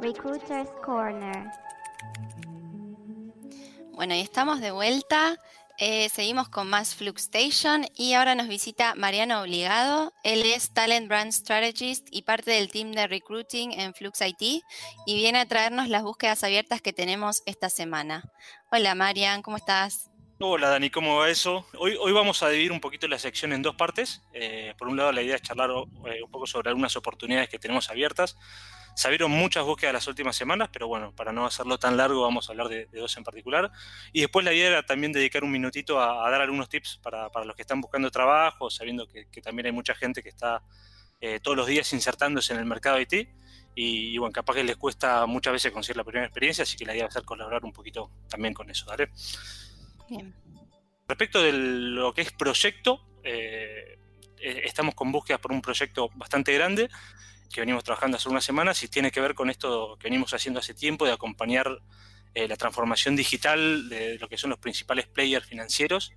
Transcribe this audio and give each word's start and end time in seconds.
Recruiters 0.00 0.70
Corner. 0.84 1.50
Bueno, 3.92 4.14
y 4.14 4.20
estamos 4.20 4.60
de 4.60 4.70
vuelta. 4.70 5.36
Eh, 5.78 6.08
seguimos 6.08 6.48
con 6.48 6.70
más 6.70 6.94
Flux 6.94 7.24
Station 7.24 7.86
y 7.94 8.14
ahora 8.14 8.34
nos 8.34 8.48
visita 8.48 8.94
Mariano 8.94 9.42
Obligado. 9.42 10.14
Él 10.22 10.42
es 10.42 10.72
Talent 10.72 11.08
Brand 11.08 11.32
Strategist 11.32 12.08
y 12.10 12.22
parte 12.22 12.50
del 12.50 12.70
team 12.70 12.92
de 12.92 13.06
recruiting 13.06 13.72
en 13.72 13.92
Flux 13.94 14.20
IT 14.22 14.62
y 15.06 15.16
viene 15.16 15.40
a 15.40 15.46
traernos 15.46 15.88
las 15.88 16.02
búsquedas 16.02 16.44
abiertas 16.44 16.80
que 16.80 16.92
tenemos 16.92 17.42
esta 17.44 17.68
semana. 17.68 18.22
Hola 18.70 18.94
Marian, 18.94 19.42
¿cómo 19.42 19.58
estás? 19.58 20.10
Hola 20.38 20.68
Dani, 20.68 20.90
¿cómo 20.90 21.16
va 21.16 21.30
eso? 21.30 21.66
Hoy, 21.78 21.96
hoy 21.98 22.12
vamos 22.12 22.42
a 22.42 22.50
dividir 22.50 22.70
un 22.70 22.80
poquito 22.80 23.08
la 23.08 23.18
sección 23.18 23.52
en 23.52 23.62
dos 23.62 23.74
partes. 23.74 24.22
Eh, 24.34 24.74
por 24.78 24.88
un 24.88 24.96
lado, 24.96 25.10
la 25.12 25.22
idea 25.22 25.36
es 25.36 25.42
charlar 25.42 25.70
eh, 25.70 26.22
un 26.22 26.30
poco 26.30 26.46
sobre 26.46 26.68
algunas 26.68 26.94
oportunidades 26.96 27.48
que 27.48 27.58
tenemos 27.58 27.90
abiertas. 27.90 28.36
Se 28.96 29.08
abrieron 29.08 29.30
muchas 29.30 29.62
búsquedas 29.62 29.92
las 29.92 30.06
últimas 30.06 30.34
semanas, 30.34 30.70
pero 30.72 30.88
bueno, 30.88 31.14
para 31.14 31.30
no 31.30 31.44
hacerlo 31.44 31.78
tan 31.78 31.98
largo, 31.98 32.22
vamos 32.22 32.48
a 32.48 32.52
hablar 32.52 32.68
de, 32.68 32.86
dos 32.86 33.14
en 33.18 33.24
particular. 33.24 33.70
Y 34.10 34.22
después 34.22 34.42
la 34.42 34.54
idea 34.54 34.68
era 34.68 34.86
también 34.86 35.12
dedicar 35.12 35.44
un 35.44 35.52
minutito 35.52 36.00
a, 36.00 36.30
dar 36.30 36.40
algunos 36.40 36.70
tips 36.70 36.98
para, 37.02 37.28
los 37.44 37.54
que 37.54 37.60
están 37.60 37.82
buscando 37.82 38.10
trabajo, 38.10 38.70
sabiendo 38.70 39.06
que, 39.06 39.26
también 39.42 39.66
hay 39.66 39.72
mucha 39.72 39.94
gente 39.94 40.22
que 40.22 40.30
está 40.30 40.62
eh, 41.20 41.40
todos 41.42 41.58
los 41.58 41.66
días 41.66 41.92
insertándose 41.92 42.54
en 42.54 42.58
el 42.58 42.64
mercado 42.64 42.98
IT. 42.98 43.12
Y, 43.12 43.28
y, 43.74 44.16
bueno, 44.16 44.32
capaz 44.32 44.54
que 44.54 44.64
les 44.64 44.78
cuesta 44.78 45.26
muchas 45.26 45.52
veces 45.52 45.72
conseguir 45.72 45.98
la 45.98 46.04
primera 46.04 46.24
experiencia, 46.24 46.62
así 46.62 46.78
que 46.78 46.86
la 46.86 46.94
idea 46.94 47.04
va 47.04 47.08
a 47.10 47.12
ser 47.12 47.24
colaborar 47.24 47.66
un 47.66 47.74
poquito 47.74 48.10
también 48.30 48.54
con 48.54 48.70
eso, 48.70 48.86
¿vale? 48.86 49.10
Respecto 51.06 51.42
de 51.42 51.52
lo 51.52 52.14
que 52.14 52.22
es 52.22 52.32
proyecto, 52.32 53.06
eh, 53.22 53.98
eh, 54.38 54.62
estamos 54.64 54.94
con 54.94 55.12
búsquedas 55.12 55.38
por 55.38 55.52
un 55.52 55.60
proyecto 55.60 56.08
bastante 56.14 56.54
grande 56.54 56.88
que 57.52 57.60
venimos 57.60 57.84
trabajando 57.84 58.16
hace 58.16 58.28
unas 58.28 58.44
semanas 58.44 58.82
y 58.82 58.88
tiene 58.88 59.10
que 59.10 59.20
ver 59.20 59.34
con 59.34 59.50
esto 59.50 59.96
que 59.98 60.04
venimos 60.04 60.32
haciendo 60.34 60.60
hace 60.60 60.74
tiempo 60.74 61.06
de 61.06 61.12
acompañar 61.12 61.80
eh, 62.34 62.48
la 62.48 62.56
transformación 62.56 63.16
digital 63.16 63.88
de 63.88 64.18
lo 64.18 64.28
que 64.28 64.36
son 64.36 64.50
los 64.50 64.58
principales 64.58 65.06
players 65.06 65.46
financieros. 65.46 66.12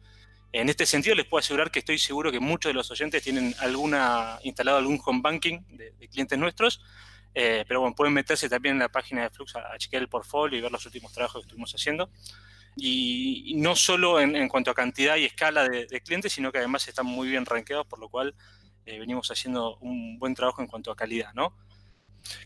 En 0.52 0.68
este 0.68 0.86
sentido, 0.86 1.16
les 1.16 1.26
puedo 1.26 1.40
asegurar 1.40 1.72
que 1.72 1.80
estoy 1.80 2.00
seguro 2.00 2.32
que 2.32 2.40
muchos 2.40 2.72
de 2.72 2.74
los 2.74 2.90
oyentes 2.92 3.22
tienen 3.22 3.54
alguna 3.60 4.40
instalado 4.44 4.78
algún 4.78 5.00
home 5.06 5.22
banking 5.22 5.60
de, 5.70 5.94
clientes 6.10 6.40
nuestros, 6.40 6.82
pero 7.34 7.82
bueno, 7.82 7.96
pueden 7.96 8.14
meterse 8.14 8.50
también 8.50 8.76
en 8.76 8.80
la 8.80 8.90
página 8.90 9.22
de 9.22 9.30
Flux 9.30 9.56
a, 9.56 9.74
a 9.74 9.78
chequear 9.78 10.02
el 10.02 10.10
portfolio 10.10 10.58
y 10.58 10.62
ver 10.62 10.72
los 10.72 10.86
últimos 10.86 11.14
trabajos 11.14 11.42
que 11.42 11.46
estuvimos 11.46 11.74
haciendo 11.74 12.10
y, 12.82 13.54
no 13.58 13.76
solo 13.76 14.20
en, 14.20 14.48
cuanto 14.48 14.72
a 14.72 14.74
cantidad 14.76 15.16
y 15.18 15.26
escala 15.26 15.68
de, 15.68 16.02
clientes, 16.02 16.34
sino 16.34 16.52
que 16.52 16.60
además 16.60 16.88
están 16.88 17.06
muy 17.06 17.30
bien 17.30 17.46
rankeados, 17.46 17.86
por 17.88 18.00
lo 18.00 18.10
cual 18.10 18.34
eh, 18.90 19.00
venimos 19.00 19.30
haciendo 19.32 19.78
un 19.78 20.18
buen 20.20 20.34
trabajo 20.36 20.62
en 20.62 20.68
cuanto 20.68 20.92
a 20.92 20.96
calidad, 20.96 21.34
¿no? 21.34 21.56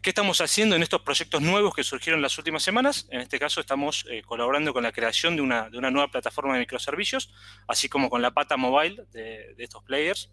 ¿Qué 0.01 0.11
estamos 0.11 0.39
haciendo 0.39 0.75
en 0.75 0.83
estos 0.83 1.01
proyectos 1.01 1.41
nuevos 1.41 1.73
que 1.73 1.83
surgieron 1.83 2.21
las 2.21 2.37
últimas 2.37 2.63
semanas? 2.63 3.07
En 3.09 3.21
este 3.21 3.39
caso 3.39 3.59
estamos 3.59 4.05
eh, 4.09 4.21
colaborando 4.21 4.71
con 4.71 4.83
la 4.83 4.91
creación 4.91 5.35
de 5.35 5.41
una, 5.41 5.69
de 5.69 5.77
una, 5.77 5.89
nueva 5.89 6.09
plataforma 6.09 6.53
de 6.53 6.59
microservicios, 6.59 7.33
así 7.67 7.89
como 7.89 8.09
con 8.09 8.21
la 8.21 8.31
pata 8.31 8.55
mobile 8.55 9.03
de, 9.11 9.55
estos 9.57 9.83
players. 9.83 10.31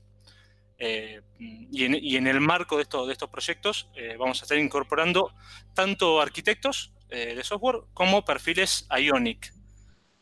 Eh, 0.78 1.20
y, 1.39 1.84
en, 1.84 2.27
el 2.27 2.41
marco 2.41 2.77
de, 2.78 2.84
de 2.84 3.12
estos 3.12 3.28
proyectos 3.28 3.91
vamos 4.19 4.41
a 4.41 4.45
estar 4.45 4.58
incorporando 4.58 5.34
tanto 5.74 6.20
arquitectos 6.20 6.95
de 7.08 7.42
software 7.45 7.80
como 7.92 8.24
perfiles 8.24 8.89
Ionic, 8.98 9.52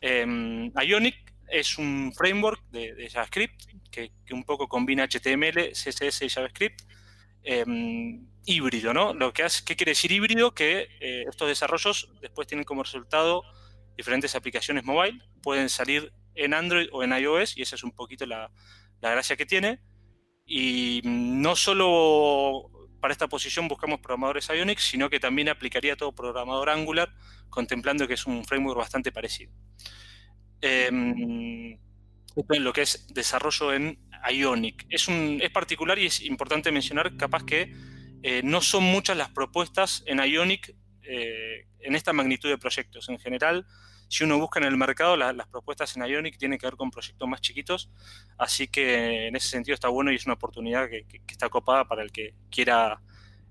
Em, 0.00 0.70
Ionic 0.80 1.27
es 1.50 1.78
un 1.78 2.12
framework 2.14 2.62
de, 2.70 3.08
JavaScript 3.10 3.62
que, 3.90 4.12
un 4.30 4.44
poco 4.44 4.68
combina 4.68 5.06
HTML, 5.06 5.72
CSS 5.72 6.22
y 6.22 6.28
JavaScript. 6.28 6.82
Em, 7.42 8.26
híbrido, 8.44 8.94
¿no? 8.94 9.14
Lo 9.14 9.32
que 9.32 9.42
hace, 9.42 9.64
¿Qué 9.64 9.76
quiere 9.76 9.92
decir 9.92 10.10
híbrido? 10.10 10.54
Que 10.54 10.88
eh, 11.00 11.24
estos 11.28 11.48
desarrollos 11.48 12.10
después 12.20 12.48
tienen 12.48 12.64
como 12.64 12.82
resultado 12.82 13.42
diferentes 13.96 14.34
aplicaciones 14.34 14.84
mobile, 14.84 15.20
pueden 15.42 15.68
salir 15.68 16.12
en 16.34 16.54
Android 16.54 16.88
o 16.92 17.02
en 17.02 17.12
iOS 17.12 17.56
y 17.56 17.62
esa 17.62 17.76
es 17.76 17.84
un 17.84 17.92
poquito 17.92 18.24
la, 18.26 18.50
la 19.00 19.10
gracia 19.10 19.36
que 19.36 19.44
tiene. 19.44 19.80
Y 20.46 21.02
no 21.04 21.56
solo 21.56 22.70
para 23.00 23.12
esta 23.12 23.28
posición 23.28 23.68
buscamos 23.68 24.00
programadores 24.00 24.48
Ionic, 24.48 24.78
sino 24.78 25.10
que 25.10 25.20
también 25.20 25.48
aplicaría 25.48 25.96
todo 25.96 26.12
programador 26.12 26.70
Angular, 26.70 27.14
contemplando 27.50 28.08
que 28.08 28.14
es 28.14 28.26
un 28.26 28.44
framework 28.44 28.78
bastante 28.78 29.12
parecido. 29.12 29.52
Eh, 30.60 31.78
lo 32.60 32.72
que 32.72 32.82
es 32.82 33.06
desarrollo 33.08 33.72
en 33.72 33.98
Ionic. 34.30 34.86
Es, 34.88 35.08
un, 35.08 35.38
es 35.42 35.50
particular 35.50 35.98
y 35.98 36.06
es 36.06 36.22
importante 36.22 36.72
mencionar, 36.72 37.16
capaz 37.16 37.44
que 37.44 37.74
eh, 38.22 38.42
no 38.44 38.60
son 38.60 38.84
muchas 38.84 39.16
las 39.16 39.30
propuestas 39.30 40.02
en 40.06 40.18
Ionic 40.18 40.74
eh, 41.02 41.66
en 41.80 41.94
esta 41.94 42.12
magnitud 42.12 42.48
de 42.48 42.58
proyectos. 42.58 43.08
En 43.08 43.18
general, 43.18 43.66
si 44.08 44.24
uno 44.24 44.38
busca 44.38 44.58
en 44.58 44.66
el 44.66 44.76
mercado, 44.76 45.16
las 45.16 45.46
propuestas 45.48 45.96
en 45.96 46.04
Ionic 46.04 46.38
tienen 46.38 46.58
que 46.58 46.66
ver 46.66 46.76
con 46.76 46.90
proyectos 46.90 47.28
más 47.28 47.40
chiquitos, 47.40 47.90
así 48.38 48.68
que 48.68 49.28
en 49.28 49.36
ese 49.36 49.48
sentido 49.48 49.74
está 49.74 49.88
bueno 49.88 50.10
y 50.10 50.16
es 50.16 50.24
una 50.24 50.34
oportunidad 50.34 50.88
que, 50.88 51.06
está 51.28 51.48
copada 51.48 51.86
para 51.86 52.02
el 52.02 52.10
que 52.10 52.34
quiera 52.50 53.00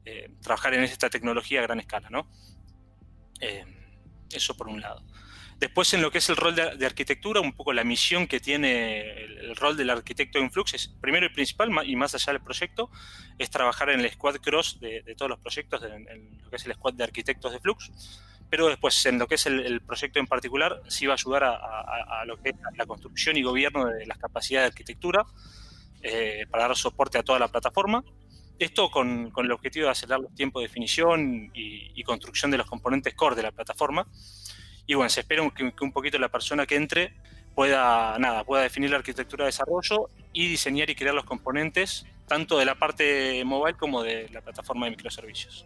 eh, 0.03 0.29
trabajar 0.41 0.73
en 0.73 0.84
esta 0.84 1.09
tecnología 1.09 1.59
a 1.59 1.63
gran 1.63 1.79
escala, 1.79 2.09
¿no? 2.09 2.28
Eso 4.31 4.57
por 4.57 4.67
un 4.67 4.81
lado. 4.81 5.03
Después, 5.59 5.91
en 5.95 6.03
lo 6.03 6.12
que 6.12 6.19
es 6.19 6.29
el 6.29 6.35
rol 6.35 6.53
de, 6.56 6.85
arquitectura, 6.85 7.41
un 7.41 7.53
poco 7.53 7.73
la 7.73 7.84
misión 7.84 8.28
que 8.28 8.40
tiene 8.40 9.23
el, 9.23 9.56
rol 9.56 9.75
del 9.75 9.90
arquitecto 9.90 10.38
en 10.38 10.51
Flux 10.51 10.75
es, 10.75 10.88
primero 10.88 11.25
y 11.25 11.29
principal, 11.29 11.72
y 11.84 11.95
más 11.95 12.13
allá 12.13 12.34
del 12.34 12.44
proyecto, 12.44 12.91
es 13.40 13.50
trabajar 13.50 13.90
en 13.90 14.01
el 14.01 14.12
squad 14.12 14.35
cross 14.35 14.79
de, 14.79 15.01
todos 15.17 15.29
los 15.29 15.40
proyectos, 15.40 15.81
en, 15.84 16.38
lo 16.44 16.50
que 16.51 16.57
es 16.57 16.66
el 16.67 16.73
squad 16.73 16.94
de 16.94 17.03
arquitectos 17.03 17.51
de 17.51 17.59
Flux. 17.59 17.91
Pero 18.51 18.67
después, 18.67 19.03
en 19.07 19.17
lo 19.17 19.28
que 19.28 19.35
es 19.35 19.47
el, 19.47 19.81
proyecto 19.81 20.19
en 20.19 20.28
particular, 20.28 20.79
sí 20.88 21.07
va 21.07 21.13
a 21.13 21.16
ayudar 21.16 21.44
a, 21.44 22.23
lo 22.25 22.38
que 22.38 22.50
es 22.50 22.56
la 22.78 22.85
construcción 22.85 23.35
y 23.35 23.41
gobierno 23.41 23.88
de 23.88 24.06
las 24.06 24.19
capacidades 24.19 24.66
de 24.66 24.73
arquitectura 24.73 25.25
eh, 26.03 26.46
para 26.51 26.67
dar 26.67 26.78
soporte 26.78 27.17
a 27.17 27.23
toda 27.23 27.40
la 27.40 27.47
plataforma. 27.47 28.03
Esto 28.59 28.91
con, 28.91 29.34
el 29.35 29.51
objetivo 29.51 29.85
de 29.85 29.91
acelerar 29.91 30.19
los 30.19 30.35
tiempos 30.35 30.62
de 30.62 30.67
definición 30.67 31.50
y, 31.53 32.00
y 32.00 32.03
construcción 32.03 32.51
de 32.51 32.57
los 32.57 32.67
componentes 32.67 33.16
core 33.16 33.35
de 33.35 33.44
la 33.44 33.51
plataforma 33.51 34.07
y 34.87 34.93
bueno, 34.93 35.09
se 35.09 35.19
espera 35.19 35.47
que, 35.51 35.73
un 35.81 35.91
poquito 35.91 36.17
la 36.17 36.29
persona 36.29 36.65
que 36.65 36.75
entre 36.75 37.13
pueda, 37.53 38.17
nada, 38.19 38.45
pueda 38.45 38.63
definir 38.63 38.89
la 38.89 38.97
arquitectura 38.97 39.43
de 39.43 39.49
desarrollo 39.49 40.09
y 40.31 40.47
diseñar 40.47 40.89
y 40.89 40.95
crear 40.95 41.13
los 41.13 41.25
componentes, 41.25 42.05
tanto 42.25 42.57
de 42.57 42.65
la 42.65 42.75
parte 42.75 43.43
mobile 43.43 43.75
como 43.77 44.01
de 44.01 44.29
la 44.29 44.41
plataforma 44.41 44.85
de 44.85 44.91
microservicios. 44.91 45.65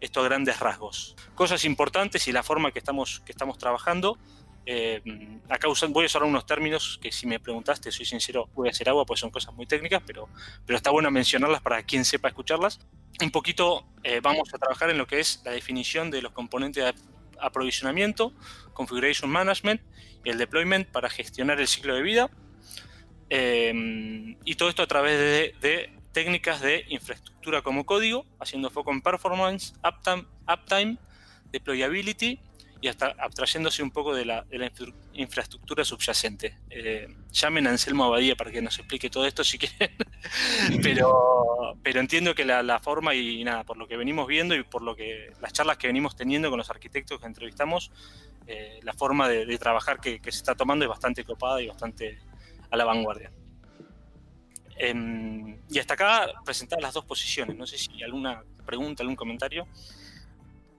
Estos 0.00 0.24
grandes 0.24 0.58
rasgos. 0.58 1.16
Cosas 1.34 1.64
importantes 1.64 2.26
y 2.28 2.32
la 2.32 2.42
forma 2.42 2.72
que 2.72 2.78
estamos, 2.78 3.20
que 3.20 3.32
estamos 3.32 3.58
trabajando. 3.58 4.18
Eh, 4.64 5.02
acá 5.48 5.68
voy 5.68 6.04
a 6.04 6.06
usar 6.06 6.22
unos 6.24 6.46
términos 6.46 6.98
que 7.00 7.12
si 7.12 7.26
me 7.26 7.38
preguntaste, 7.38 7.92
soy 7.92 8.04
sincero, 8.04 8.48
voy 8.54 8.68
a 8.68 8.70
hacer 8.70 8.88
agua, 8.88 9.04
pues 9.04 9.20
son 9.20 9.30
cosas 9.30 9.54
muy 9.54 9.66
técnicas, 9.66 10.02
pero, 10.06 10.28
pero 10.64 10.76
está 10.76 10.90
bueno 10.90 11.10
mencionarlas 11.10 11.60
para 11.60 11.82
quien 11.82 12.04
sepa 12.04 12.28
escucharlas. 12.28 12.80
Un 13.20 13.30
poquito 13.30 13.86
eh, 14.02 14.20
vamos 14.22 14.52
a 14.52 14.58
trabajar 14.58 14.90
en 14.90 14.98
lo 14.98 15.06
que 15.06 15.20
es 15.20 15.42
la 15.44 15.52
definición 15.52 16.10
de 16.10 16.22
los 16.22 16.32
componentes 16.32 16.94
aprovisionamiento, 17.40 18.32
configuration 18.72 19.30
management 19.30 19.80
y 20.24 20.30
el 20.30 20.38
deployment 20.38 20.88
para 20.88 21.08
gestionar 21.08 21.60
el 21.60 21.68
ciclo 21.68 21.94
de 21.94 22.02
vida. 22.02 22.30
Em, 23.28 24.36
y 24.44 24.54
todo 24.54 24.68
esto 24.68 24.82
a 24.82 24.86
través 24.86 25.60
de, 25.60 25.90
técnicas 26.12 26.60
de 26.62 26.84
infraestructura 26.88 27.62
como 27.62 27.84
código, 27.84 28.24
haciendo 28.40 28.70
foco 28.70 28.90
en 28.90 29.02
performance, 29.02 29.74
uptime 29.84 30.98
deployability 31.52 32.40
y 32.86 32.88
hasta 32.88 33.16
abstrayéndose 33.18 33.82
un 33.82 33.90
poco 33.90 34.14
de 34.14 34.24
la, 34.24 34.46
infraestructura 35.12 35.84
subyacente. 35.84 36.56
Eh, 36.70 37.08
llamen 37.32 37.66
a 37.66 37.70
Anselmo 37.70 38.04
Abadía 38.04 38.36
para 38.36 38.52
que 38.52 38.62
nos 38.62 38.78
explique 38.78 39.10
todo 39.10 39.26
esto 39.26 39.42
si 39.42 39.58
quieren, 39.58 39.90
pero, 40.82 41.76
pero 41.82 41.98
entiendo 41.98 42.32
que 42.32 42.44
la, 42.44 42.78
forma 42.78 43.12
y 43.12 43.42
nada, 43.42 43.64
por 43.64 43.76
lo 43.76 43.88
que 43.88 43.96
venimos 43.96 44.28
viendo 44.28 44.54
y 44.54 44.62
por 44.62 44.82
lo 44.82 44.94
que 44.94 45.32
las 45.40 45.52
charlas 45.52 45.78
que 45.78 45.88
venimos 45.88 46.14
teniendo 46.14 46.48
con 46.48 46.58
los 46.58 46.70
arquitectos 46.70 47.18
que 47.18 47.26
entrevistamos, 47.26 47.90
eh, 48.46 48.78
la 48.84 48.92
forma 48.92 49.28
de, 49.28 49.58
trabajar 49.58 49.98
que, 49.98 50.20
se 50.22 50.30
está 50.30 50.54
tomando 50.54 50.84
es 50.84 50.88
bastante 50.88 51.24
copada 51.24 51.60
y 51.60 51.66
bastante 51.66 52.20
a 52.70 52.76
la 52.76 52.84
vanguardia. 52.84 53.32
Em, 54.76 55.58
y 55.68 55.78
hasta 55.80 55.94
acá 55.94 56.28
presentar 56.44 56.80
las 56.80 56.94
dos 56.94 57.04
posiciones. 57.04 57.56
No 57.56 57.66
sé 57.66 57.78
si 57.78 58.00
alguna 58.04 58.44
pregunta, 58.64 59.02
algún 59.02 59.16
comentario. 59.16 59.66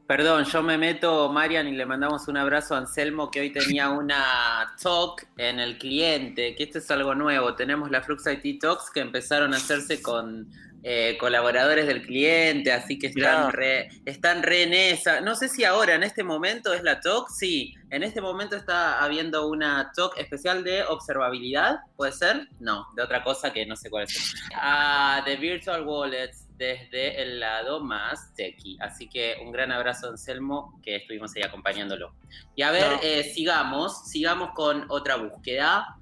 Perdón, 0.07 0.45
yo 0.45 0.63
me 0.63 0.77
meto, 0.77 1.29
Marian, 1.33 1.67
y 1.67 1.73
le 1.73 1.85
mandamos 1.85 2.29
un 2.29 2.37
abrazo 2.37 2.75
a 2.75 2.77
Anselmo, 2.77 3.29
que 3.29 3.41
hoy 3.41 3.49
tenía 3.51 3.89
una 3.89 4.73
talk 4.81 5.27
en 5.35 5.59
el 5.59 5.77
cliente, 5.77 6.55
que 6.55 6.63
esto 6.63 6.77
es 6.77 6.89
algo 6.91 7.13
nuevo. 7.13 7.55
Tenemos 7.55 7.91
la 7.91 8.01
Flux 8.01 8.23
IT 8.25 8.61
Talks 8.61 8.89
que 8.89 9.01
empezaron 9.01 9.53
a 9.53 9.57
hacerse 9.57 10.01
con, 10.01 10.49
eh, 10.81 11.17
colaboradores 11.19 11.87
del 11.87 12.03
cliente, 12.03 12.71
así 12.71 12.97
que 12.97 13.07
están 13.07 13.51
re, 13.51 13.89
están 14.05 14.43
re 14.43 14.63
en 14.63 14.73
esa. 14.73 15.19
No 15.19 15.35
sé 15.35 15.49
si 15.49 15.65
ahora, 15.65 15.95
en 15.95 16.03
este 16.03 16.23
momento, 16.23 16.71
es 16.71 16.83
la 16.83 17.01
talk. 17.01 17.27
Sí, 17.29 17.75
en 17.89 18.03
este 18.03 18.21
momento 18.21 18.55
está 18.55 19.03
habiendo 19.03 19.49
una 19.49 19.91
talk 19.93 20.17
especial 20.17 20.63
de 20.63 20.83
observabilidad, 20.83 21.79
¿puede 21.97 22.13
ser? 22.13 22.47
No, 22.61 22.87
de 22.95 23.03
otra 23.03 23.21
cosa 23.25 23.51
que 23.51 23.65
no 23.65 23.75
sé 23.75 23.89
cuál 23.89 24.05
es. 24.05 24.33
Ah, 24.55 25.21
de 25.25 25.35
Virtual 25.35 25.85
Wallets 25.85 26.46
desde 26.57 27.21
el 27.21 27.39
lado 27.39 27.83
más 27.83 28.33
techy. 28.35 28.77
Así 28.79 29.07
que 29.07 29.37
un 29.43 29.51
gran 29.51 29.71
abrazo, 29.71 30.09
Anselmo, 30.09 30.79
que 30.83 30.97
estuvimos 30.97 31.35
ahí 31.35 31.43
acompañándolo. 31.43 32.15
Y 32.55 32.63
a 32.63 32.71
ver, 32.71 32.99
eh, 33.03 33.23
sigamos, 33.23 34.09
sigamos 34.09 34.51
con 34.53 34.85
otra 34.89 35.15
búsqueda. 35.15 35.97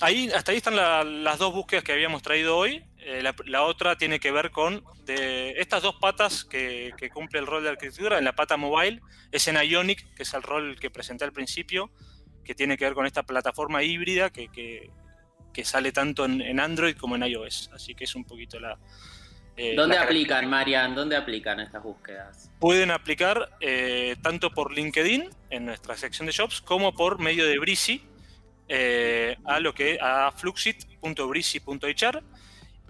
Ahí, 0.00 0.30
hasta 0.34 0.52
ahí 0.52 0.58
están 0.58 0.76
las 0.76 1.38
dos 1.38 1.52
búsquedas 1.52 1.84
que 1.84 1.92
habíamos 1.92 2.22
traído 2.22 2.56
hoy. 2.56 2.84
Eh, 2.98 3.22
la, 3.46 3.62
otra 3.62 3.96
tiene 3.96 4.20
que 4.20 4.30
ver 4.30 4.50
con 4.50 4.84
de 5.04 5.52
estas 5.52 5.82
dos 5.82 5.96
patas 5.96 6.44
que, 6.44 6.92
cumple 7.12 7.38
el 7.38 7.46
rol 7.46 7.62
de 7.62 7.70
arquitectura. 7.70 8.18
En 8.18 8.24
la 8.24 8.34
pata 8.34 8.56
mobile 8.56 9.00
es 9.32 9.48
en 9.48 9.56
Ionic, 9.56 10.14
que 10.14 10.22
es 10.22 10.34
el 10.34 10.42
rol 10.42 10.78
que 10.78 10.90
presenté 10.90 11.24
al 11.24 11.32
principio, 11.32 11.90
que 12.44 12.54
tiene 12.54 12.76
que 12.76 12.84
ver 12.84 12.94
con 12.94 13.06
esta 13.06 13.22
plataforma 13.24 13.82
híbrida 13.82 14.30
que, 14.30 14.48
que, 14.48 14.90
sale 15.64 15.92
tanto 15.92 16.24
en, 16.24 16.58
Android 16.58 16.96
como 16.96 17.16
en 17.16 17.24
iOS. 17.24 17.70
Así 17.74 17.94
que 17.94 18.04
es 18.04 18.14
un 18.14 18.24
poquito 18.24 18.58
la, 18.58 18.78
eh, 19.56 19.74
¿Dónde 19.76 19.98
aplican, 19.98 20.48
Marian? 20.48 20.94
¿Dónde 20.94 21.16
aplican 21.16 21.60
estas 21.60 21.82
búsquedas? 21.82 22.50
Pueden 22.58 22.90
aplicar 22.90 23.50
eh, 23.60 24.16
tanto 24.22 24.50
por 24.50 24.72
LinkedIn 24.72 25.28
en 25.50 25.66
nuestra 25.66 25.96
sección 25.96 26.26
de 26.26 26.32
shops 26.32 26.60
como 26.60 26.94
por 26.94 27.18
medio 27.18 27.46
de 27.46 27.58
Breezy 27.58 28.02
eh, 28.68 29.36
a 29.44 29.60
lo 29.60 29.74
que 29.74 29.98
a 30.00 30.32
fluxit.breezy.hr 30.32 32.22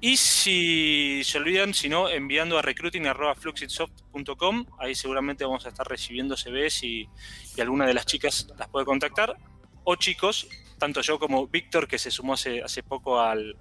y 0.03 0.17
si 0.17 1.23
se 1.25 1.39
olvidan, 1.39 1.75
si 1.75 1.91
no, 1.91 2.09
enviando 2.09 2.59
a 2.59 2.63
recruiting.fluxitsoft.com, 2.63 4.65
ahí 4.79 4.95
seguramente 4.95 5.45
vamos 5.45 5.67
a 5.67 5.69
estar 5.69 5.87
recibiendo 5.87 6.37
CVs 6.37 6.85
y, 6.85 7.07
y 7.55 7.61
alguna 7.61 7.87
de 7.87 7.93
las 7.93 8.07
chicas 8.07 8.49
las 8.59 8.69
puede 8.69 8.87
contactar. 8.87 9.37
O 9.85 9.97
chicos, 9.97 10.49
tanto 10.81 11.01
yo 11.03 11.21
como 11.21 11.47
Víctor, 11.47 11.87
que 11.87 11.99
se 11.99 12.11
sumó 12.11 12.35
hace, 12.35 12.83
poco 12.83 13.21
al, 13.21 13.55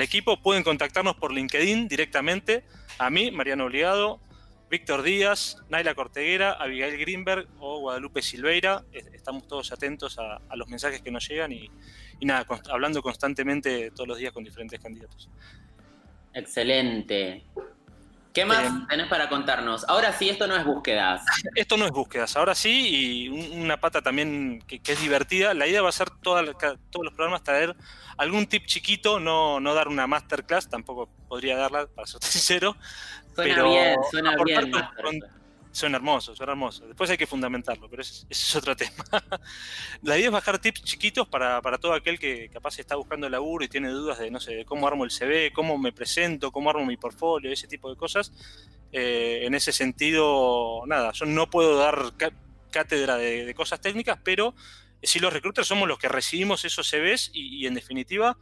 equipo, 0.00 0.40
pueden 0.40 0.62
contactarnos 0.62 1.16
por 1.16 1.32
LinkedIn 1.32 1.88
directamente 1.88 2.62
a 2.98 3.10
mí, 3.10 3.32
Mariano 3.32 3.64
Obligado, 3.64 4.20
Víctor 4.70 5.02
Díaz, 5.02 5.56
Naila 5.68 5.96
Corteguera, 5.96 6.52
Abigail 6.52 6.96
Greenberg 6.98 7.48
o 7.58 7.80
Guadalupe 7.80 8.22
Silveira. 8.22 8.84
Estamos 8.92 9.48
todos 9.48 9.72
atentos 9.72 10.18
a, 10.20 10.40
los 10.54 10.68
mensajes 10.68 11.02
que 11.02 11.10
nos 11.10 11.28
llegan 11.28 11.50
y 11.50 11.70
nada, 12.20 12.46
hablando 12.70 13.02
constantemente 13.02 13.90
todos 13.90 14.06
los 14.06 14.18
días 14.18 14.32
con 14.32 14.44
diferentes 14.44 14.78
candidatos. 14.78 15.28
Excelente. 16.34 17.44
¿Qué 18.36 18.44
más 18.44 18.86
tenés 18.86 19.08
para 19.08 19.30
contarnos? 19.30 19.88
Ahora 19.88 20.12
sí, 20.12 20.28
esto 20.28 20.46
no 20.46 20.54
es 20.56 20.62
búsquedas. 20.62 21.24
Esto 21.54 21.78
no 21.78 21.86
es 21.86 21.90
búsquedas, 21.90 22.36
ahora 22.36 22.54
sí, 22.54 23.30
y 23.30 23.56
una 23.56 23.80
pata 23.80 24.02
también 24.02 24.62
que, 24.66 24.78
es 24.84 25.00
divertida. 25.00 25.54
La 25.54 25.66
idea 25.66 25.80
va 25.80 25.88
a 25.88 25.92
ser 25.92 26.10
todos 26.10 26.44
los 26.44 27.14
programas 27.14 27.42
traer 27.42 27.74
algún 28.18 28.46
tip 28.46 28.66
chiquito, 28.66 29.18
no, 29.20 29.58
no 29.58 29.72
dar 29.72 29.88
una 29.88 30.06
masterclass, 30.06 30.68
tampoco 30.68 31.08
podría 31.28 31.56
darla, 31.56 31.86
para 31.86 32.06
ser 32.06 32.20
sincero. 32.24 32.76
Suena 33.34 33.54
pero 33.54 33.70
bien, 33.70 33.96
suena 34.10 34.36
bien. 34.44 34.70
Suena 35.76 35.98
hermoso, 35.98 36.34
suena 36.34 36.52
hermoso. 36.52 36.86
Después 36.86 37.10
hay 37.10 37.18
que 37.18 37.26
fundamentarlo, 37.26 37.90
pero 37.90 38.00
ese, 38.00 38.24
es 38.30 38.56
otro 38.56 38.74
tema. 38.76 39.04
la 40.00 40.16
idea 40.16 40.28
es 40.28 40.32
bajar 40.32 40.58
tips 40.58 40.82
chiquitos 40.82 41.28
para, 41.28 41.60
todo 41.76 41.92
aquel 41.92 42.18
que 42.18 42.48
capaz 42.48 42.78
está 42.78 42.96
buscando 42.96 43.28
laburo 43.28 43.62
y 43.62 43.68
tiene 43.68 43.90
dudas 43.90 44.18
de, 44.18 44.30
no 44.30 44.40
sé, 44.40 44.64
cómo 44.64 44.88
armo 44.88 45.04
el 45.04 45.10
CV, 45.10 45.52
cómo 45.52 45.76
me 45.76 45.92
presento, 45.92 46.50
cómo 46.50 46.70
armo 46.70 46.86
mi 46.86 46.96
portfolio, 46.96 47.52
ese 47.52 47.68
tipo 47.68 47.90
de 47.90 47.96
cosas. 47.96 48.32
Eh, 48.90 49.40
en 49.42 49.54
ese 49.54 49.70
sentido, 49.70 50.80
nada, 50.86 51.12
yo 51.12 51.26
no 51.26 51.50
puedo 51.50 51.76
dar 51.76 52.14
cátedra 52.70 53.18
de, 53.18 53.52
cosas 53.54 53.78
técnicas, 53.78 54.18
pero 54.24 54.54
si 55.02 55.18
los 55.18 55.30
recruiters 55.30 55.68
somos 55.68 55.86
los 55.86 55.98
que 55.98 56.08
recibimos 56.08 56.64
esos 56.64 56.88
CVs 56.88 57.32
y, 57.34 57.66
en 57.66 57.74
definitiva 57.74 58.38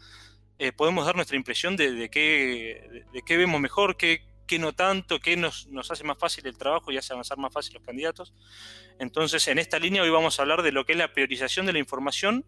eh, 0.60 0.70
podemos 0.70 1.04
dar 1.04 1.16
nuestra 1.16 1.36
impresión 1.36 1.74
de 1.74 2.08
qué, 2.12 3.04
de, 3.12 3.22
qué 3.22 3.36
vemos 3.36 3.60
mejor, 3.60 3.96
qué, 3.96 4.22
qué 4.46 4.58
no 4.58 4.72
tanto, 4.72 5.20
qué 5.20 5.36
nos, 5.36 5.68
hace 5.90 6.04
más 6.04 6.18
fácil 6.18 6.46
el 6.46 6.56
trabajo 6.56 6.92
y 6.92 6.96
hace 6.96 7.12
avanzar 7.12 7.38
más 7.38 7.52
fácil 7.52 7.74
los 7.74 7.82
candidatos. 7.82 8.34
Entonces, 8.98 9.46
en 9.48 9.58
esta 9.58 9.78
línea 9.78 10.02
hoy 10.02 10.10
vamos 10.10 10.38
a 10.38 10.42
hablar 10.42 10.62
de 10.62 10.72
lo 10.72 10.84
que 10.84 10.92
es 10.92 10.98
la 10.98 11.12
priorización 11.12 11.66
de 11.66 11.72
la 11.72 11.78
información 11.78 12.44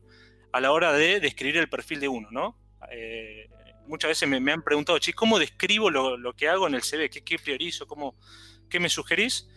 a 0.52 0.60
la 0.60 0.72
hora 0.72 0.92
de 0.92 1.20
describir 1.20 1.56
el 1.58 1.68
perfil 1.68 2.00
de 2.00 2.08
uno, 2.08 2.28
¿no? 2.30 2.58
Eh, 2.90 3.48
muchas 3.86 4.08
veces 4.08 4.28
me, 4.28 4.52
han 4.52 4.62
preguntado, 4.62 4.98
chicos, 4.98 5.18
¿cómo 5.18 5.38
describo 5.38 5.90
lo, 5.90 6.32
que 6.34 6.48
hago 6.48 6.66
en 6.66 6.74
el 6.74 6.82
CV? 6.82 7.10
¿Qué, 7.10 7.38
priorizo? 7.38 7.86
¿Cómo, 7.86 8.16
¿Qué 8.68 8.80
me 8.80 8.88
sugerís? 8.88 9.48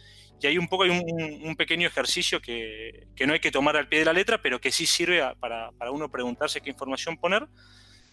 Y 0.42 0.48
hay 0.48 0.58
un 0.58 0.68
poco, 0.68 0.84
hay 0.84 0.90
un, 0.90 1.56
pequeño 1.58 1.88
ejercicio 1.88 2.42
que, 2.42 3.08
no 3.26 3.34
hay 3.34 3.40
que 3.40 3.52
tomar 3.52 3.76
al 3.76 3.90
pie 3.90 4.00
de 4.00 4.06
la 4.06 4.14
letra, 4.14 4.42
pero 4.42 4.62
que 4.62 4.72
sí 4.72 4.86
sirve 4.86 5.22
para, 5.40 5.72
uno 5.92 6.10
preguntarse 6.10 6.62
qué 6.62 6.70
información 6.70 7.18
poner, 7.18 7.48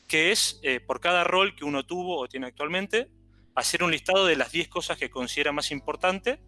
que 0.09 0.33
es 0.33 0.59
eh, 0.63 0.81
por 0.81 1.01
cada 1.01 1.25
rol 1.25 1.55
que 1.55 1.65
uno 1.65 1.85
tuvo 1.85 2.19
o 2.19 2.29
tiene 2.29 2.47
actualmente, 2.47 3.09
hacer 3.57 3.83
un 3.83 3.91
listado 3.91 4.27
de 4.27 4.37
las 4.37 4.53
10 4.53 4.69
cosas 4.69 4.99
que 4.99 5.11
considera 5.11 5.51
más 5.51 5.71
importante, 5.71 6.39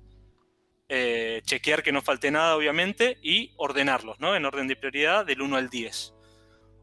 eh, 0.91 1.41
chequear 1.45 1.83
que 1.83 1.91
no 1.91 2.03
falte 2.03 2.31
nada, 2.31 2.55
obviamente, 2.55 3.19
y 3.23 3.55
ordenarlos, 3.57 4.21
¿no? 4.21 4.37
En 4.37 4.45
orden 4.45 4.69
de 4.69 4.77
prioridad 4.77 5.25
del 5.25 5.41
1 5.41 5.57
al 5.57 5.71
10. 5.71 6.15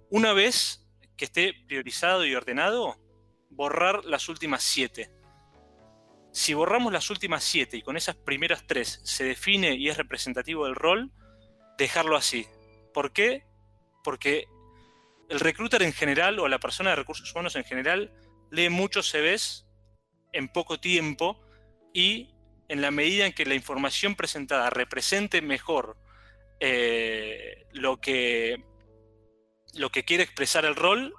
Una 0.09 0.33
vez 0.33 0.85
que 1.15 1.25
esté 1.25 1.53
priorizado 1.67 2.25
y 2.25 2.35
ordenado, 2.35 2.97
borrar 3.51 4.03
las 4.03 4.27
últimas 4.27 4.63
7. 4.63 5.11
Si 6.31 6.53
borramos 6.53 6.91
las 6.91 7.09
últimas 7.09 7.43
7 7.43 7.77
y 7.77 7.81
con 7.81 7.95
esas 7.95 8.15
primeras 8.15 8.65
3 8.67 9.01
se 9.03 9.23
define 9.23 9.75
y 9.75 9.89
es 9.89 9.97
representativo 9.97 10.65
del 10.65 10.75
rol, 10.75 11.11
dejarlo 11.77 12.17
así. 12.17 12.47
¿Por 12.93 13.13
qué? 13.13 13.45
Porque 14.03 14.45
el 15.29 15.39
recruiter 15.39 15.83
en 15.83 15.93
general 15.93 16.39
o 16.39 16.47
la 16.47 16.59
persona 16.59 16.89
de 16.89 16.97
recursos 16.97 17.31
humanos 17.31 17.55
en 17.55 17.63
general 17.63 18.11
lee 18.51 18.69
muchos 18.69 19.09
CVs 19.11 19.64
en 20.35 20.49
poco 20.49 20.79
tiempo 20.79 21.41
y 21.93 22.35
en 22.67 22.81
la 22.81 22.91
medida 22.91 23.25
en 23.25 23.33
que 23.33 23.45
la 23.45 23.55
información 23.55 24.15
presentada 24.15 24.69
represente 24.69 25.41
mejor 25.41 25.97
eh, 26.59 27.67
lo, 27.71 27.99
que, 27.99 28.63
lo 29.73 29.89
que 29.89 30.03
quiere 30.03 30.23
expresar 30.23 30.65
el 30.65 30.75
rol, 30.75 31.13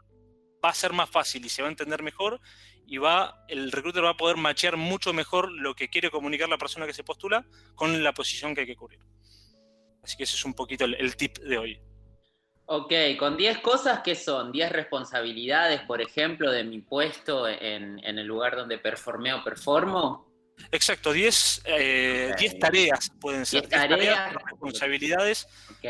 va 0.64 0.70
a 0.70 0.74
ser 0.74 0.92
más 0.92 1.10
fácil 1.10 1.44
y 1.44 1.48
se 1.48 1.62
va 1.62 1.68
a 1.68 1.70
entender 1.70 2.02
mejor 2.02 2.40
y 2.86 2.98
va, 2.98 3.44
el 3.48 3.72
recruiter 3.72 4.04
va 4.04 4.10
a 4.10 4.16
poder 4.16 4.36
machear 4.36 4.76
mucho 4.76 5.12
mejor 5.12 5.50
lo 5.50 5.74
que 5.74 5.88
quiere 5.88 6.10
comunicar 6.10 6.48
la 6.48 6.58
persona 6.58 6.86
que 6.86 6.94
se 6.94 7.04
postula 7.04 7.46
con 7.74 8.02
la 8.02 8.14
posición 8.14 8.54
que 8.54 8.62
hay 8.62 8.66
que 8.66 8.76
cubrir. 8.76 9.00
Así 10.02 10.16
que 10.16 10.22
ese 10.22 10.36
es 10.36 10.44
un 10.44 10.54
poquito 10.54 10.84
el 10.84 11.16
tip 11.16 11.38
de 11.38 11.58
hoy. 11.58 11.80
Ok, 12.68 12.92
con 13.16 13.36
10 13.36 13.58
cosas, 13.58 14.00
¿qué 14.04 14.16
son? 14.16 14.50
10 14.50 14.72
responsabilidades, 14.72 15.82
por 15.82 16.02
ejemplo, 16.02 16.50
de 16.50 16.64
mi 16.64 16.80
puesto 16.80 17.48
en, 17.48 18.00
el 18.04 18.26
lugar 18.26 18.56
donde 18.56 18.76
performé 18.78 19.32
o 19.34 19.44
performo. 19.44 20.26
Exacto, 20.72 21.12
10 21.12 21.62
eh, 21.64 22.34
tareas 22.60 23.12
pueden 23.20 23.46
ser. 23.46 23.68
10 23.68 23.88
tareas, 23.88 24.34
responsabilidades. 24.34 25.46
Ok. 25.70 25.86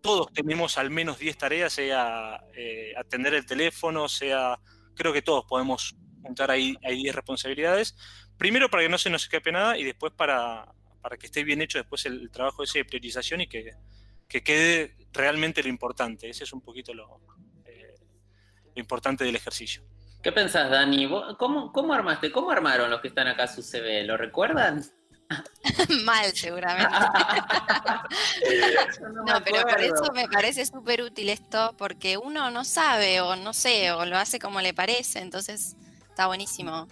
Todos 0.00 0.32
tenemos 0.32 0.78
al 0.78 0.90
menos 0.90 1.18
10 1.18 1.36
tareas, 1.36 1.74
sea 1.74 2.42
eh, 2.54 2.94
atender 2.96 3.34
el 3.34 3.44
teléfono, 3.44 4.08
sea. 4.08 4.58
Creo 4.94 5.12
que 5.12 5.20
todos 5.20 5.44
podemos 5.44 5.94
juntar 6.22 6.50
ahí, 6.50 6.74
10 6.82 7.14
responsabilidades. 7.14 7.94
Primero 8.38 8.70
para 8.70 8.82
que 8.84 8.88
no 8.88 8.96
se 8.96 9.10
nos 9.10 9.24
escape 9.24 9.52
nada 9.52 9.76
y 9.76 9.84
después 9.84 10.12
para, 10.16 10.72
para 11.02 11.18
que 11.18 11.26
esté 11.26 11.44
bien 11.44 11.60
hecho 11.60 11.76
después 11.76 12.06
el, 12.06 12.30
trabajo 12.30 12.62
ese 12.62 12.78
de 12.78 12.84
priorización 12.86 13.42
y 13.42 13.46
que 13.46 13.72
que 14.28 14.42
quede 14.42 14.94
realmente 15.12 15.62
lo 15.62 15.68
importante. 15.68 16.28
Ese 16.28 16.44
es 16.44 16.52
un 16.52 16.60
poquito 16.60 16.94
lo, 16.94 17.20
eh, 17.64 17.94
lo 18.74 18.80
importante 18.80 19.24
del 19.24 19.36
ejercicio. 19.36 19.82
¿Qué 20.22 20.32
pensás, 20.32 20.70
Dani? 20.70 21.08
¿Cómo, 21.38 21.72
¿Cómo, 21.72 21.94
armaste? 21.94 22.30
¿Cómo 22.30 22.50
armaron 22.50 22.90
los 22.90 23.00
que 23.00 23.08
están 23.08 23.28
acá 23.28 23.46
su 23.46 23.62
CV? 23.62 24.04
¿Lo 24.04 24.16
recuerdan? 24.16 24.84
Mal, 26.04 26.32
seguramente. 26.34 26.88
no, 29.26 29.42
pero 29.44 29.62
por 29.62 29.80
eso 29.80 30.12
me 30.14 30.26
parece 30.28 30.66
súper 30.66 31.02
útil 31.02 31.28
esto, 31.28 31.74
porque 31.78 32.16
uno 32.16 32.50
no 32.50 32.64
sabe 32.64 33.20
o 33.20 33.36
no 33.36 33.52
sé, 33.52 33.92
o 33.92 34.04
lo 34.06 34.16
hace 34.16 34.38
como 34.38 34.60
le 34.60 34.74
parece, 34.74 35.20
entonces 35.20 35.76
está 36.08 36.26
buenísimo. 36.26 36.88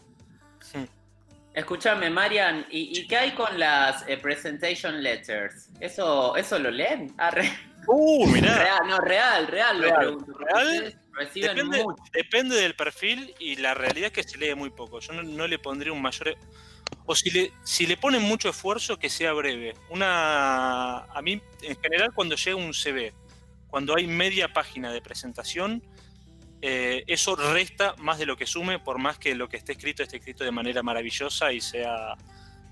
Escúchame, 1.56 2.10
Marian, 2.10 2.66
¿y, 2.70 3.06
qué 3.06 3.16
hay 3.16 3.30
con 3.30 3.58
las 3.58 4.06
eh, 4.06 4.18
presentation 4.18 5.02
letters? 5.02 5.70
¿Eso, 5.80 6.36
eso 6.36 6.58
lo 6.58 6.70
leen? 6.70 7.14
Ah, 7.16 7.30
uh, 7.86 8.26
mirá. 8.26 8.58
Real, 8.62 8.80
no, 8.86 8.98
real, 8.98 9.46
real, 9.46 9.78
real. 9.80 10.18
¿Real? 10.38 11.00
Depende, 11.34 11.84
depende, 12.12 12.56
del 12.56 12.76
perfil 12.76 13.34
y 13.38 13.56
la 13.56 13.72
realidad 13.72 14.08
es 14.08 14.12
que 14.12 14.22
se 14.22 14.36
lee 14.36 14.54
muy 14.54 14.68
poco. 14.68 15.00
Yo 15.00 15.14
no, 15.14 15.46
le 15.46 15.58
pondría 15.58 15.94
un 15.94 16.02
mayor... 16.02 16.28
E, 16.28 16.36
o 17.06 17.14
si 17.14 17.30
le, 17.30 17.52
si 17.64 17.86
le 17.86 17.96
ponen 17.96 18.20
mucho 18.20 18.50
esfuerzo, 18.50 18.98
que 18.98 19.08
sea 19.08 19.32
breve. 19.32 19.72
Una, 19.88 21.04
a 21.04 21.22
mí, 21.22 21.40
en 21.62 21.80
general, 21.80 22.12
cuando 22.14 22.36
llega 22.36 22.56
un 22.56 22.74
CV, 22.74 23.14
cuando 23.68 23.96
hay 23.96 24.06
media 24.06 24.52
página 24.52 24.92
de 24.92 25.00
presentación, 25.00 25.82
eh, 26.62 27.04
eso 27.06 27.36
resta 27.36 27.94
más 27.98 28.18
de 28.18 28.26
lo 28.26 28.36
que 28.36 28.46
sume, 28.46 28.78
por 28.78 28.98
más 28.98 29.18
que 29.18 29.34
lo 29.34 29.48
que 29.48 29.56
esté 29.56 29.72
escrito 29.72 30.02
esté 30.02 30.16
escrito 30.16 30.44
de 30.44 30.50
manera 30.50 30.82
maravillosa 30.82 31.52
y 31.52 31.60
sea, 31.60 32.14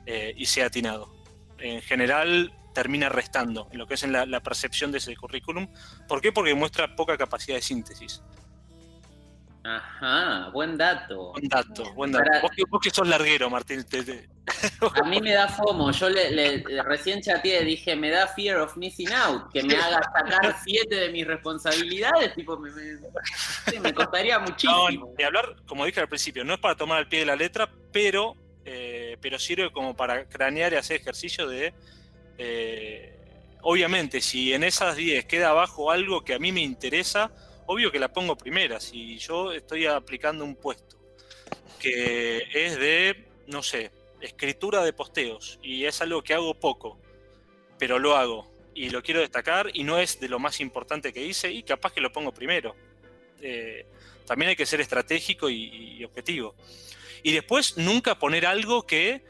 eh, 0.07 0.35
y 0.37 0.47
sea 0.47 0.67
atinado. 0.67 1.12
En 1.59 1.83
general 1.83 2.53
termina 2.75 3.09
restando 3.09 3.69
en 3.71 3.79
lo 3.79 3.87
que 3.87 3.95
es 3.95 4.03
en 4.03 4.12
la, 4.12 4.41
percepción 4.41 4.91
de 4.91 4.99
ese 4.99 5.14
currículum. 5.17 5.69
¿Por 6.09 6.21
qué? 6.21 6.33
Porque 6.33 6.55
muestra 6.55 6.97
poca 6.97 7.17
capacidad 7.17 7.57
de 7.57 7.62
síntesis. 7.62 8.23
Ajá, 9.62 10.50
buen 10.50 10.76
dato. 10.76 11.33
Buen 11.33 11.49
dato, 11.49 11.95
buen 11.95 12.12
dato. 12.12 12.31
Vos, 12.69 12.81
que, 12.83 12.91
sos 12.91 13.09
larguero, 13.09 13.49
Martín. 13.49 13.85
A 14.95 15.03
mí 15.05 15.21
me 15.21 15.33
da 15.33 15.49
FOMO. 15.49 15.91
Yo 15.93 16.09
le, 16.09 16.63
recién 16.83 17.21
chateé, 17.23 17.65
dije, 17.65 17.97
me 17.97 18.11
da 18.11 18.27
fear 18.27 18.59
of 18.59 18.77
missing 18.77 19.13
out, 19.13 19.51
que 19.53 19.63
me 19.63 19.75
haga 19.75 20.01
sacar 20.03 20.57
siete 20.65 20.97
de 20.97 21.11
mis 21.11 21.27
responsabilidades. 21.27 22.35
Tipo, 22.35 22.59
me, 22.59 22.71
me, 23.81 23.95
costaría 23.95 24.39
muchísimo. 24.39 25.15
de 25.17 25.25
hablar, 25.25 25.57
como 25.67 25.87
dije 25.87 26.01
al 26.01 26.09
principio, 26.09 26.45
no 26.45 26.55
es 26.55 26.61
para 26.61 26.77
tomar 26.77 26.99
al 26.99 27.09
pie 27.09 27.21
de 27.21 27.27
la 27.27 27.37
letra, 27.37 27.71
pero, 27.93 28.37
eh, 28.65 29.17
pero 29.21 29.39
sirve 29.39 29.73
como 29.73 29.97
para 29.97 30.27
cranear 30.27 30.73
y 30.73 30.77
hacer 30.77 31.01
ejercicio 31.01 31.49
de. 31.49 31.73
Eh, 32.37 33.17
obviamente, 33.63 34.21
si 34.21 34.53
en 34.53 34.65
esas 34.65 34.97
10 34.97 35.25
queda 35.25 35.51
abajo 35.51 35.91
algo 35.91 36.23
que 36.23 36.35
a 36.35 36.39
mí 36.39 36.53
me 36.53 36.61
interesa 36.61 37.31
obvio 37.67 37.91
que 37.91 37.99
la 37.99 38.13
pongo 38.13 38.37
primera. 38.37 38.81
Si 38.81 39.19
yo 39.19 39.53
estoy 39.53 39.87
aplicando 39.87 40.45
un 40.45 40.57
puesto 40.57 40.97
que 41.79 42.49
es 42.55 42.79
de, 42.79 43.27
no 43.47 43.63
sé, 43.63 43.91
escritura 44.25 44.83
de 44.83 44.93
posteos 44.93 45.59
y 45.62 45.85
es 45.85 46.00
algo 46.00 46.23
que 46.23 46.35
hago 46.35 46.54
poco, 46.54 46.99
pero 47.78 47.99
lo 47.99 48.16
hago 48.16 48.50
y 48.75 48.90
lo 48.90 49.02
quiero 49.02 49.21
destacar 49.21 49.71
y 49.73 49.85
no 49.85 49.99
es 49.99 50.19
de 50.19 50.28
lo 50.28 50.38
más 50.38 50.61
importante 50.61 51.12
que 51.12 51.25
hice 51.25 51.50
y 51.52 51.62
capaz 51.62 51.93
que 51.93 52.00
lo 52.00 52.12
pongo 52.12 52.33
primero. 52.33 52.75
Eh, 53.40 53.87
también 54.26 54.50
hay 54.50 54.57
que 54.57 54.66
ser 54.66 54.81
estratégico 54.81 55.50
y, 55.50 56.02
objetivo. 56.04 56.54
Y 57.23 57.33
después 57.33 57.76
nunca 57.76 58.19
poner 58.19 58.47
algo 58.47 58.87
que 58.87 59.23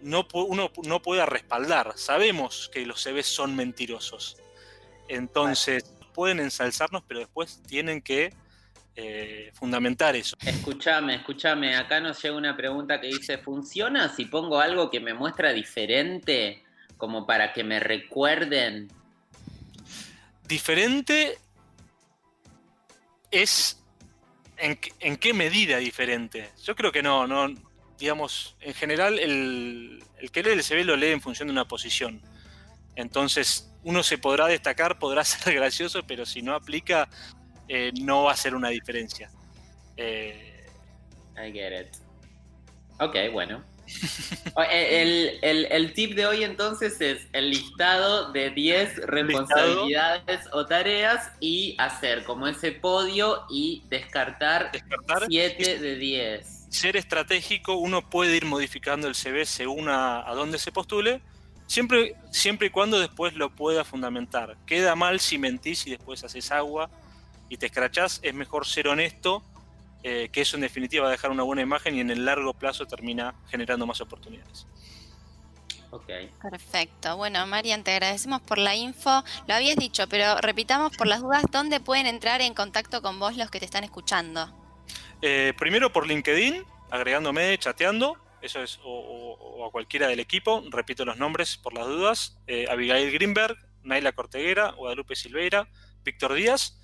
no, 0.00 0.26
uno 0.32 0.70
no 0.84 1.02
pueda 1.02 1.26
respaldar. 1.26 1.92
Sabemos 1.96 2.70
que 2.72 2.86
los 2.86 3.02
CVs 3.02 3.26
son 3.26 3.54
mentirosos. 3.54 4.38
Entonces, 5.08 5.94
pueden 6.14 6.40
ensalzarnos, 6.40 7.02
pero 7.06 7.20
después 7.20 7.62
tienen 7.66 8.02
que 8.02 8.32
eh, 9.00 9.52
fundamentar 9.54 10.16
eso. 10.16 10.36
Escúchame, 10.44 11.14
escúchame, 11.14 11.76
acá 11.76 12.00
nos 12.00 12.20
llega 12.20 12.34
una 12.34 12.56
pregunta 12.56 13.00
que 13.00 13.06
dice, 13.06 13.38
¿funciona 13.38 14.08
si 14.08 14.24
pongo 14.24 14.58
algo 14.58 14.90
que 14.90 14.98
me 14.98 15.14
muestra 15.14 15.52
diferente 15.52 16.64
como 16.96 17.24
para 17.24 17.52
que 17.52 17.62
me 17.62 17.78
recuerden? 17.78 18.88
Diferente 20.48 21.38
es 23.30 23.80
en, 24.56 25.16
qué 25.16 25.32
medida 25.32 25.76
diferente. 25.76 26.50
Yo 26.64 26.74
creo 26.74 26.90
que 26.90 27.00
no, 27.00 27.28
no, 27.28 27.54
digamos, 28.00 28.56
en 28.60 28.74
general 28.74 29.20
el, 29.20 30.02
el 30.18 30.30
que 30.32 30.42
lee 30.42 30.50
el 30.50 30.64
CV 30.64 30.82
lo 30.82 30.96
lee 30.96 31.12
en 31.12 31.20
función 31.20 31.46
de 31.46 31.52
una 31.52 31.68
posición. 31.68 32.20
Entonces, 32.96 33.70
uno 33.84 34.02
se 34.02 34.18
podrá 34.18 34.48
destacar, 34.48 34.98
podrá 34.98 35.24
ser 35.24 35.54
gracioso, 35.54 36.02
pero 36.04 36.26
si 36.26 36.42
no 36.42 36.56
aplica, 36.56 37.08
eh, 37.68 37.92
no 38.00 38.24
va 38.24 38.32
a 38.32 38.36
ser 38.36 38.54
una 38.54 38.68
diferencia. 38.68 39.30
Eh, 39.96 40.66
I 41.36 41.52
get 41.52 41.80
it. 41.80 41.96
Ok, 43.00 43.16
bueno. 43.32 43.64
Eh, 44.70 45.38
el, 45.40 45.92
tip 45.94 46.14
de 46.14 46.26
hoy 46.26 46.44
entonces 46.44 47.00
es 47.00 47.26
el 47.32 47.50
listado 47.50 48.32
de 48.32 48.50
10 48.50 49.06
responsabilidades 49.06 50.40
o 50.52 50.66
tareas 50.66 51.30
y 51.40 51.74
hacer 51.78 52.24
como 52.24 52.48
ese 52.48 52.72
podio 52.72 53.44
y 53.48 53.84
descartar, 53.88 54.72
7 55.28 55.78
de 55.78 55.96
10. 55.96 56.66
Ser 56.70 56.96
estratégico, 56.96 57.76
uno 57.76 58.10
puede 58.10 58.36
ir 58.36 58.44
modificando 58.44 59.08
el 59.08 59.14
CV 59.14 59.46
según 59.46 59.88
a 59.88 60.30
dónde 60.34 60.58
se 60.58 60.70
postule, 60.70 61.22
Siempre, 61.68 62.16
siempre 62.30 62.68
y 62.68 62.70
cuando 62.70 62.98
después 62.98 63.34
lo 63.34 63.50
pueda 63.50 63.84
fundamentar. 63.84 64.56
Queda 64.64 64.96
mal 64.96 65.20
si 65.20 65.36
mentís 65.36 65.86
y 65.86 65.90
después 65.90 66.24
haces 66.24 66.50
agua 66.50 66.90
y 67.48 67.56
te 67.56 67.66
escrachás. 67.66 68.20
Es 68.22 68.34
mejor 68.34 68.66
ser 68.66 68.88
honesto, 68.88 69.42
eh, 70.02 70.28
que 70.32 70.40
eso 70.42 70.56
en 70.56 70.62
definitiva 70.62 71.04
va 71.04 71.08
a 71.08 71.12
dejar 71.12 71.30
una 71.30 71.42
buena 71.42 71.62
imagen 71.62 71.94
y 71.96 72.00
en 72.00 72.10
el 72.10 72.24
largo 72.24 72.54
plazo 72.54 72.86
termina 72.86 73.34
generando 73.48 73.86
más 73.86 74.00
oportunidades. 74.00 74.66
Ok. 75.90 76.10
Perfecto. 76.42 77.16
Bueno, 77.16 77.46
Marian, 77.46 77.82
te 77.82 77.92
agradecemos 77.92 78.42
por 78.42 78.58
la 78.58 78.74
info. 78.74 79.24
Lo 79.46 79.54
habías 79.54 79.76
dicho, 79.76 80.06
pero 80.08 80.36
repitamos 80.42 80.94
por 80.96 81.06
las 81.06 81.20
dudas, 81.20 81.44
¿dónde 81.50 81.80
pueden 81.80 82.06
entrar 82.06 82.42
en 82.42 82.52
contacto 82.52 83.00
con 83.00 83.18
vos 83.18 83.36
los 83.36 83.50
que 83.50 83.58
te 83.58 83.64
están 83.64 83.84
escuchando? 83.84 84.52
Eh, 85.22 85.54
primero 85.58 85.90
por 85.90 86.06
LinkedIn, 86.06 86.62
agregándome, 86.90 87.56
chateando 87.58 88.18
eso 88.40 88.62
es, 88.62 88.78
o, 88.84 89.66
a 89.66 89.70
cualquiera 89.70 90.08
del 90.08 90.20
equipo, 90.20 90.62
repito 90.70 91.04
los 91.04 91.18
nombres 91.18 91.56
por 91.56 91.74
las 91.74 91.86
dudas, 91.86 92.38
eh, 92.46 92.66
Abigail 92.70 93.10
Greenberg, 93.12 93.56
Naila 93.82 94.12
Corteguera, 94.12 94.70
Guadalupe 94.72 95.16
Silveira, 95.16 95.68
Víctor 96.04 96.34
Díaz, 96.34 96.78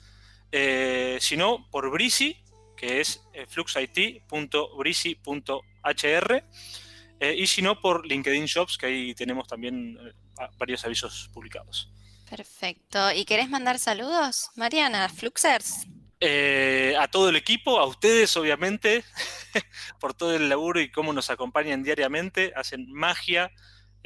eh, 0.56 1.18
sino 1.20 1.68
por 1.68 1.90
Brisi, 1.90 2.40
que 2.76 3.00
es 3.00 3.20
eh, 3.32 3.44
fluxit.brisi.hr, 3.48 6.44
y 7.36 7.46
si 7.46 7.62
no 7.62 7.80
por 7.80 8.06
LinkedIn 8.06 8.44
Shops, 8.44 8.78
que 8.78 8.86
ahí 8.86 9.14
tenemos 9.14 9.48
también 9.48 9.98
varios 10.58 10.84
avisos 10.84 11.30
publicados. 11.32 11.90
Perfecto. 12.28 13.12
¿Y 13.12 13.24
querés 13.24 13.48
mandar 13.48 13.78
saludos, 13.78 14.50
Mariana, 14.56 15.08
Fluxers? 15.08 15.86
Eh, 16.20 16.94
a 16.98 17.08
todo 17.08 17.28
el 17.28 17.36
equipo, 17.36 17.78
a 17.78 17.86
ustedes 17.86 18.36
obviamente, 18.36 19.04
por 20.00 20.14
todo 20.14 20.34
el 20.34 20.48
laburo 20.48 20.80
y 20.80 20.90
cómo 20.90 21.12
nos 21.12 21.30
acompañan 21.30 21.82
diariamente, 21.82 22.52
hacen 22.56 22.90
magia 22.92 23.50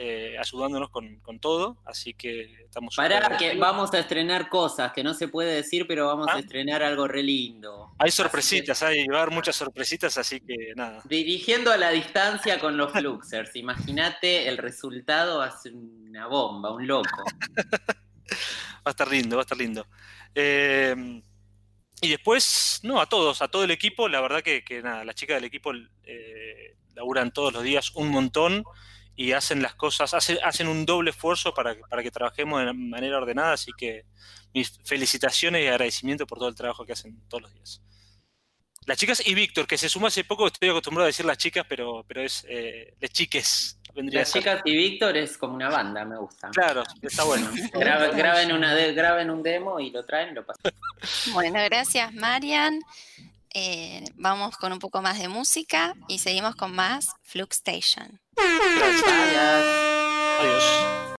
eh, 0.00 0.36
ayudándonos 0.38 0.90
con, 0.90 1.40
todo, 1.40 1.76
así 1.84 2.14
que 2.14 2.42
estamos... 2.64 2.94
Para 2.94 3.36
que 3.36 3.56
vamos 3.56 3.92
a 3.92 3.98
estrenar 3.98 4.48
cosas 4.48 4.92
que 4.92 5.02
no 5.02 5.12
se 5.12 5.26
puede 5.26 5.52
decir, 5.52 5.88
pero 5.88 6.06
vamos 6.06 6.28
a 6.28 6.36
ah. 6.36 6.38
estrenar 6.38 6.84
algo 6.84 7.08
re 7.08 7.24
lindo. 7.24 7.90
Hay 7.98 8.12
sorpresitas, 8.12 8.80
hay 8.84 9.08
va 9.08 9.18
a 9.18 9.22
haber 9.22 9.34
muchas 9.34 9.56
sorpresitas, 9.56 10.16
así 10.16 10.40
que 10.40 10.72
nada. 10.76 11.02
Dirigiendo 11.04 11.72
a 11.72 11.76
la 11.76 11.90
distancia 11.90 12.60
con 12.60 12.76
los 12.76 12.92
Fluxers, 12.92 13.56
imagínate 13.56 14.46
el 14.46 14.56
resultado, 14.56 15.44
ser 15.60 15.74
una 15.74 16.28
bomba, 16.28 16.72
un 16.72 16.86
loco. 16.86 17.24
va 17.56 18.82
a 18.84 18.90
estar 18.90 19.10
lindo, 19.10 19.34
va 19.34 19.42
a 19.42 19.46
estar 19.46 19.58
lindo. 19.58 19.84
Eh, 20.32 20.94
y 22.00 22.08
después, 22.08 22.78
no, 22.84 23.00
a 23.00 23.06
todos, 23.06 23.42
a 23.42 23.48
todo 23.48 23.64
el 23.64 23.72
equipo, 23.72 24.08
la 24.08 24.20
verdad 24.20 24.42
que, 24.42 24.62
nada, 24.80 25.04
las 25.04 25.16
chicas 25.16 25.38
del 25.38 25.44
equipo 25.46 25.72
eh, 26.04 26.76
laburan 26.94 27.32
todos 27.32 27.52
los 27.52 27.64
días 27.64 27.90
un 27.96 28.10
montón 28.10 28.62
y 29.18 29.32
hacen 29.32 29.62
las 29.62 29.75
cosas, 29.75 30.14
hacen, 30.14 30.68
un 30.68 30.87
doble 30.87 31.10
esfuerzo 31.10 31.52
para, 31.52 31.75
para 31.90 32.04
que 32.04 32.10
trabajemos 32.12 32.64
de 32.64 32.72
manera 32.72 33.18
ordenada, 33.18 33.54
así 33.54 33.72
que 33.76 34.04
mis 34.54 34.78
felicitaciones 34.84 35.64
y 35.64 35.66
agradecimiento 35.66 36.25
por 36.25 36.38
todo 36.38 36.48
el 36.48 36.54
trabajo 36.54 36.87
que 36.87 36.92
hacen 36.92 37.20
todos 37.28 37.42
los 37.42 37.52
días. 37.52 37.82
Las 38.87 38.96
chicas 38.96 39.26
y 39.26 39.34
Víctor, 39.34 39.66
que 39.66 39.76
se 39.76 39.88
suma 39.88 40.06
hace 40.06 40.22
poco, 40.22 40.46
estoy 40.46 40.68
acostumbrado 40.68 41.06
a 41.06 41.08
decir 41.08 41.26
las 41.26 41.37
chicas, 41.37 41.66
pero, 41.68 42.04
pero 42.06 42.22
es 42.22 42.46
eh, 42.48 42.94
les 43.00 43.10
chiques. 43.10 43.80
las 43.96 44.32
chicas 44.32 44.62
y 44.64 44.76
Víctor 44.76 45.16
es 45.16 45.37
como 45.37 45.56
una 45.56 45.68
banda, 45.68 46.04
me 46.04 46.16
gusta. 46.16 46.50
Claro, 46.50 46.84
está 47.02 47.25
bueno. 47.25 47.50
graben, 47.75 48.52
una 48.52 48.72
graben 48.92 49.30
un 49.30 49.42
demo 49.42 49.80
y 49.80 49.90
lo 49.90 50.04
traen, 50.06 50.32
lo 50.32 50.46
pasan. 50.46 50.72
Bueno, 51.32 51.58
gracias 51.64 52.14
Marian. 52.14 52.78
Eh, 53.54 54.04
vamos 54.14 54.56
con 54.56 54.72
un 54.72 54.78
poco 54.78 55.02
más 55.02 55.18
de 55.18 55.28
música 55.28 55.94
y 56.06 56.18
seguimos 56.18 56.54
con 56.56 56.74
más 56.74 57.14
Flux 57.22 57.56
Station. 57.56 58.20
Gracias. 58.36 59.04
Adiós. 60.40 61.08